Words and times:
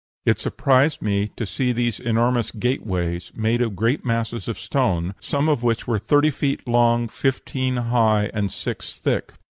It 0.25 0.39
surprised 0.39 1.03
me 1.03 1.27
to 1.37 1.45
see 1.45 1.71
these 1.71 1.99
enormous 1.99 2.49
gate 2.49 2.83
ways, 2.83 3.31
made 3.35 3.61
of 3.61 3.75
great 3.75 4.03
masses 4.03 4.47
of 4.47 4.57
stone, 4.59 5.13
some 5.21 5.47
of 5.47 5.61
which 5.61 5.85
were 5.85 5.99
thirty 5.99 6.31
feet 6.31 6.67
long, 6.67 7.07
fifteen 7.07 7.75
high, 7.75 8.31
and 8.33 8.51
six 8.51 8.97
thick." 8.97 9.33